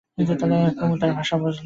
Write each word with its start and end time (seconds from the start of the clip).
কুমু 0.77 0.95
তার 1.01 1.11
ভাষা 1.17 1.35
বুঝল। 1.37 1.59